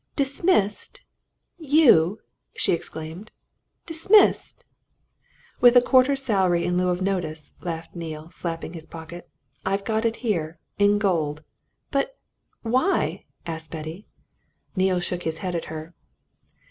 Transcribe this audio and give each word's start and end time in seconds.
"Dismissed 0.15 1.01
you?" 1.59 2.21
she 2.55 2.73
exclaimed. 2.73 3.29
"Dismissed!" 3.85 4.65
"With 5.59 5.75
a 5.75 5.81
quarter's 5.83 6.23
salary 6.23 6.63
in 6.65 6.75
lieu 6.75 6.89
of 6.89 7.03
notice," 7.03 7.53
laughed 7.61 7.95
Neale, 7.95 8.31
slapping 8.31 8.73
his 8.73 8.87
pocket. 8.87 9.29
"I've 9.63 9.85
got 9.85 10.03
it 10.03 10.15
here 10.25 10.57
in 10.79 10.97
gold." 10.97 11.43
"But 11.91 12.17
why?" 12.63 13.25
asked 13.45 13.69
Betty. 13.69 14.07
Neale 14.75 15.01
shook 15.01 15.21
his 15.21 15.37
head 15.37 15.53
at 15.55 15.65
her. 15.65 15.93